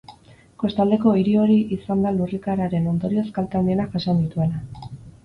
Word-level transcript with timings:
Kostaldeko 0.61 1.11
hiri 1.19 1.35
hori 1.41 1.57
izan 1.75 2.01
da 2.05 2.13
lurrikararen 2.15 2.87
ondorioz 2.93 3.27
kalte 3.37 3.61
handienak 3.61 3.95
jasan 3.99 4.23
dituena. 4.25 4.91